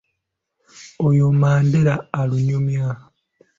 [1.07, 2.85] Oyo Mandera alunyumya.